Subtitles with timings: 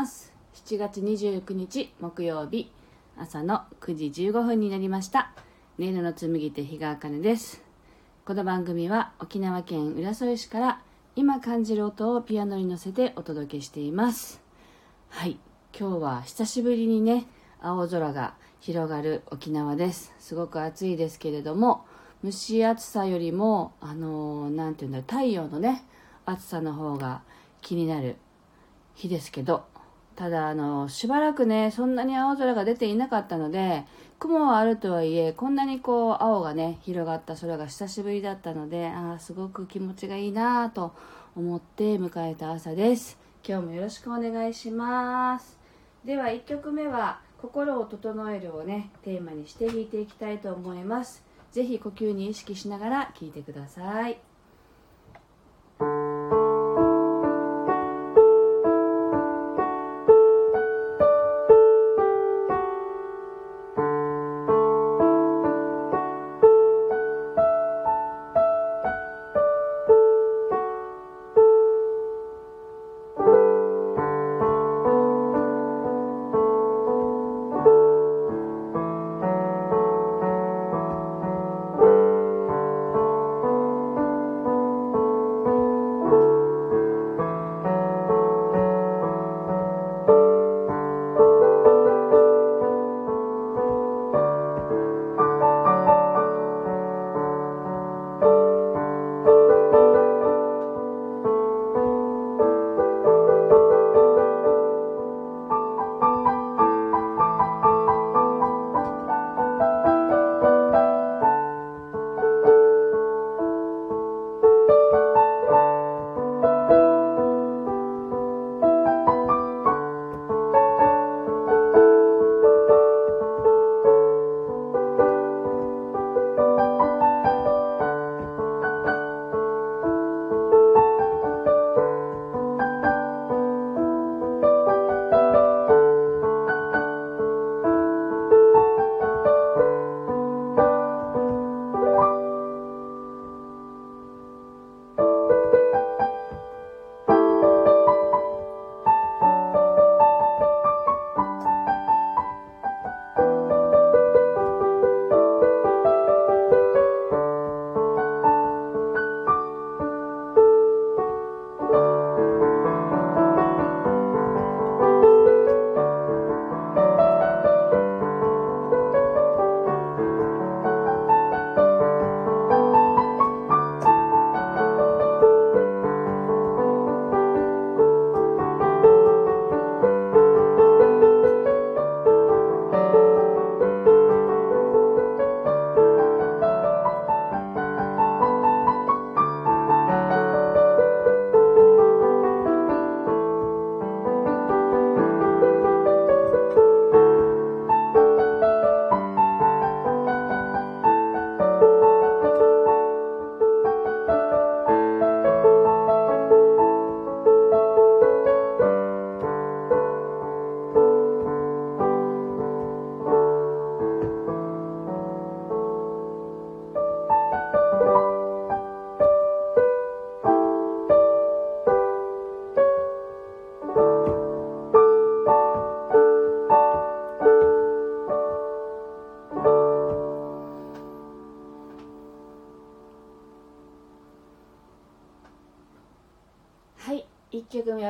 [0.00, 0.32] ます。
[0.54, 2.72] 7月29日木曜日
[3.18, 5.30] 朝の9時15分になりました。
[5.78, 7.62] 音色の紡手日川茜です。
[8.24, 10.80] この番組は沖縄県浦添市から
[11.16, 14.40] 今感じる音をピアノに乗せてお届けしています。
[15.10, 15.38] はい。
[15.78, 17.26] 今日は久しぶりにね
[17.60, 20.14] 青空が広がる沖縄です。
[20.18, 21.84] すごく暑いですけれども
[22.24, 25.84] 蒸し暑さよりもあの何て言うんだろう太陽のね
[26.24, 27.20] 暑さの方が
[27.60, 28.16] 気になる
[28.94, 29.64] 日ですけど
[30.20, 33.86] ただあのしばらくねそんなに青空が出ていなかったので
[34.18, 40.92] 雲はあるとはいえこんなにこう青がね広がった空が久しぶりだったのであすごく気持ちがいいなと
[41.34, 43.18] 思って迎えた朝です。
[43.42, 45.58] 今日もよろしくお願いします。
[46.04, 51.24] では1曲目は「心を整える」をねテーマにして弾いていきたいと思います。
[51.50, 54.18] 是非呼吸に意識しながら聴いてください。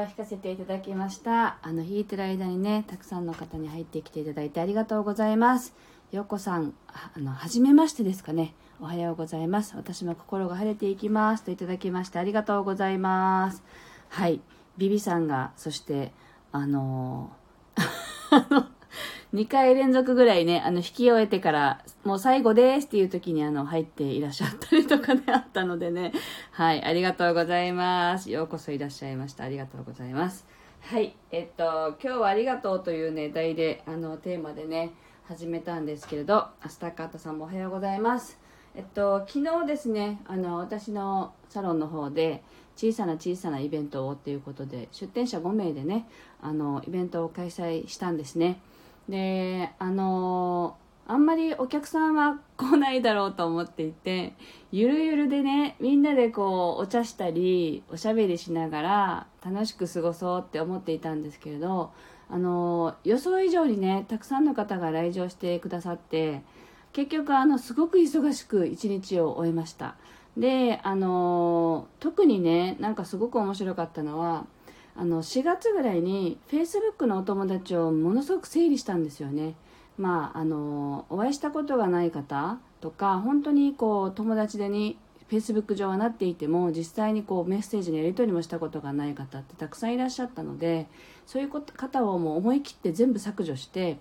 [0.01, 1.59] を弾かせていただきました。
[1.63, 5.75] あの弾いてる間にねたくさんの方に入ってきていただいてありがとうございます。
[6.13, 8.55] よこさんあの初めましてですかね。
[8.81, 9.77] おはようございます。
[9.77, 11.45] 私も心が晴れていきます。
[11.45, 13.63] といただきましてありがとうございます。
[14.09, 14.41] はい。
[14.79, 16.13] ビビさんがそして
[16.53, 17.31] あの
[18.31, 18.67] あの
[19.33, 26.13] 2回連続ぐらいね、あの、引き終えてから、もう最後ですっていう時にあの、入っていらっしゃったりとかね、 あったのでね。
[26.51, 28.29] はい、ありがとうございます。
[28.29, 29.45] ようこそいらっしゃいました。
[29.45, 30.47] ありがとうございます。
[30.81, 34.95] はい、えっと、今日はありがとうというね、題で、あの、テーマでね、
[35.29, 38.41] 始めたんですけれど、アスタカートさんもおはようございます。
[38.75, 42.43] えっと、昨日ですね、あの、私のサロンの方で、
[42.75, 46.09] 小さな小さなイベントをっていうことで、出店者5名でね、
[46.41, 48.61] あの、イベントを開催したんですね。
[49.11, 50.77] であの
[51.07, 54.35] あんまりお客さんは来ないだろうと思っていて
[54.71, 61.91] ゆるゆるでねみんなでこうお茶したりおしゃべりしながら楽しく過ごそうって思っていたんですけれど
[62.31, 66.43] あの予想以上にねたくさんの方が来場してくださって
[66.93, 69.97] 結局あのすごく忙しく一日を終えました。
[70.37, 74.47] であの特にねなんかすごく面白かったのは
[74.97, 79.55] あの4月ぐらいに Facebook のお友達をものすごく整理したんですよね。
[79.99, 84.99] まああのお会いしたことがない方とか本当にこう友達でに
[85.31, 90.89] Facebook 上はなっていても実際にこうメッセージのやり取りもしたことがない方ってたくさんいらっしゃったので
[91.27, 93.99] そういう方をもう思い切って全部削除して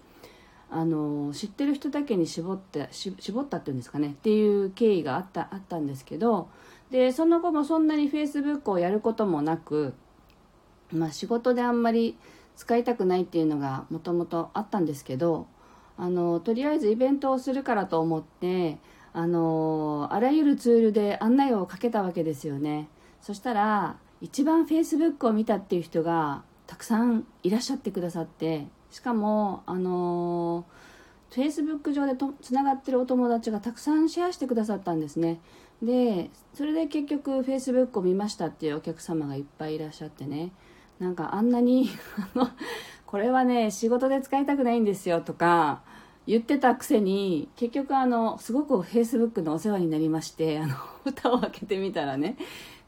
[0.72, 6.50] あの知ってる人だけに絞って絞ったっていうんですかねっていう経緯があったあったんですけど
[6.92, 9.94] でその後もそんなに Facebook をやることもなく、
[10.92, 12.18] まあ、仕事であんまり
[12.56, 15.48] 使いたくないっていうのがもともとあったんですけど
[15.98, 18.78] あのとりあえずイベントをするからと思って
[19.14, 22.88] あのあらゆるツールで案内をかけたわけですよね。
[23.22, 30.66] そしたら一番 Facebook を見たっていう人がたくさんいらっしゃってくださってしかもあの
[31.32, 35.40] Facebook 上でとつながってるお友達がたくさんシェアしてくださったんですね。
[35.82, 40.52] でそれで結局 Facebook を見ましたっていうお客様がいっぱいいらっしゃってね。
[41.00, 41.90] なんかあんなに
[43.06, 45.82] これはね仕事で使いたくないんですよとか
[46.28, 50.76] 言ってたくせに結局あのすごくフェイスブックのお世話になりましてあの
[51.06, 52.38] 歌を開けてみたらね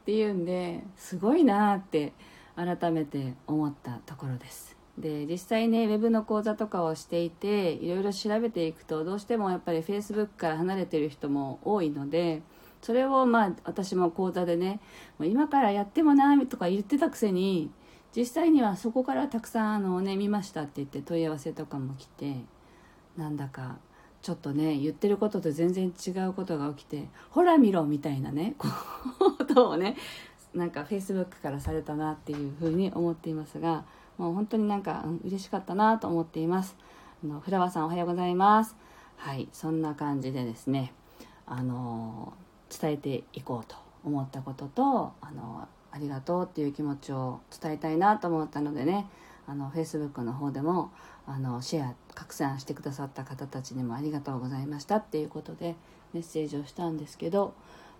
[0.02, 2.12] っていうんですごいなって
[2.54, 4.76] 改めて思ったところです。
[4.98, 12.42] で実際ねウェブの講座とかをしていていろいろ調べていくとどうしてもやっぱりフェイスブックから離れてる人も多いので
[12.82, 14.80] それをまあ私も講座でね
[15.18, 17.70] 今からやってもなとか言ってたくせに
[18.14, 22.36] 実際にはそこからたくさんあの、ね、見ましたって言って問い合わせとかも来て
[23.16, 23.78] なんだか
[24.20, 29.96] ちょっとね言ってることと全然違うことが起きてほら見ろみたいなねことをね
[30.54, 33.84] なんかフェイスブックからされたなっていうふうに思っていますが
[34.18, 36.76] もう本当になんか、うん、嬉しかったなと思っています。
[37.24, 38.76] あのフラワーさんおはようございます。
[39.16, 40.92] はいそんな感じでですね
[41.46, 42.34] あの
[42.68, 49.06] 伝えていこうと思ったこととあのありがとうっていう気持ちを伝えたいなと思ったのでね。
[49.44, 50.92] あの Facebook の方でも
[51.26, 55.74] あのシェア拡散してくださった方たちにもありがとうございましたっていうことで
[56.12, 57.54] メッセージをしたんですけど。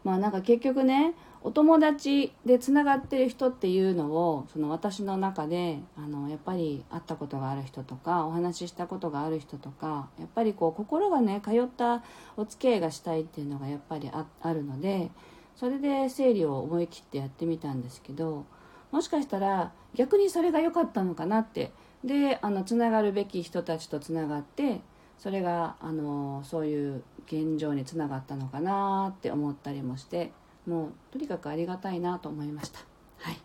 [0.04, 12.02] まあなんか結局ねお友達でつながってる人っていうのをその私の中であのやっぱり会ったことがある人とかお話ししたことがある人とかやっぱりこう心がね通った
[12.36, 15.10] お付き合いがしたいっていうのがやっぱりああるので
[15.56, 18.46] それで生理を思い切ってやってみたんですけど
[18.90, 21.72] もしかしたら逆にそれが良かったのかなって。
[22.04, 24.80] であのつながるべき人たちとつながって
[25.18, 30.32] それがあのそういう現状につながったのかなって思ったりもして
[30.66, 32.80] もうとにかくありがたいなと思いました。
[33.18, 33.38] はい。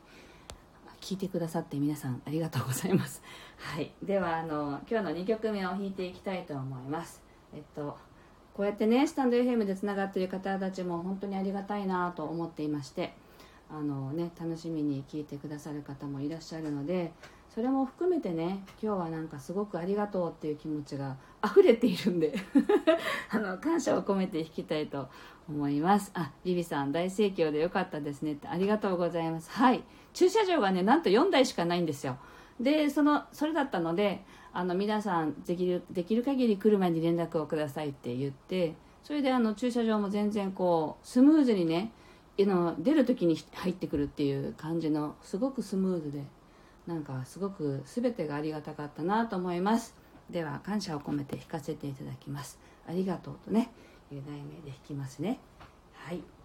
[1.00, 3.22] 聞いてくださって皆さんありがとうございます。
[3.58, 3.92] はい。
[4.02, 7.22] ではあの今日の2曲目を弾いていきたいと思います。
[7.54, 7.96] えっと
[8.58, 13.14] こうやってねスタンド FM でつながっている方たちも本当にありがたいなと思っていまして
[13.70, 17.12] あのね楽しみに聞いてくださる方もいらっしゃるので
[17.54, 22.34] それも含めてね今日はなんかすごくありがとうっていう気持ちが溢れているんで
[23.30, 25.08] あの感謝を込めて弾きたいと
[25.48, 26.12] 思います。
[26.16, 29.52] あリビさん大盛況でよかったですねってありがとうございます。
[29.52, 29.84] はい。
[30.14, 32.18] 駐車場がねなんと4台しかないんですよ。
[32.60, 34.24] でそのそれだったので
[34.54, 41.92] あの皆さんできるできる限り来る前に連絡をくださいって言ってそれであの駐車場も全然こうスムーズにね
[42.40, 46.24] の出る時に入ってくるっていう感じのすごくスムーズで
[46.86, 49.96] なんかすごく全てがありがたかったなと思います。
[50.30, 52.60] では感謝を込めて弾かせていただきます。
[52.88, 53.72] ありがとうとね
[54.12, 55.40] いう題名で弾きますね。
[55.94, 56.37] はい。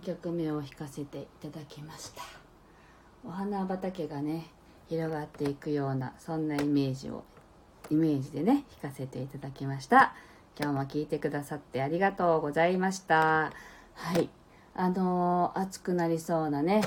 [0.00, 2.22] 2曲目を弾かせていただきました。
[3.22, 4.46] お花畑がね
[4.88, 7.22] 広がっていくようなそんなイメージを
[7.90, 10.14] イメージでね弾かせていただきました。
[10.58, 13.52] 今日も聴いてくださってありがとうございました。
[13.94, 14.30] はい。
[14.74, 16.82] あのー、暑くなりそうなね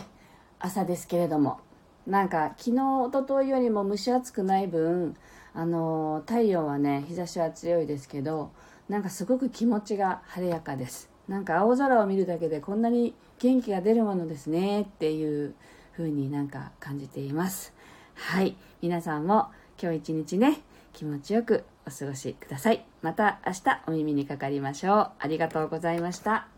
[0.57, 1.59] 朝ですけれども
[2.07, 5.15] なんか昨日一昨日よりも蒸し暑くない分
[5.53, 8.51] あのー、太陽はね日差しは強いですけど
[8.89, 11.12] なんかすごく気持ちが晴れやかです。
[11.27, 15.53] なんか青空を見るだけでこんなに元気が出るものですねっていう
[15.95, 17.73] 風になんか感じています。
[18.15, 18.55] はい。
[18.81, 19.47] 皆さんも
[19.81, 20.61] 今日一日ね
[20.91, 22.85] 気持ちよくお過ごしください。
[23.01, 25.11] また明日お耳にかかりましょう。
[25.19, 26.52] ありがとうございました。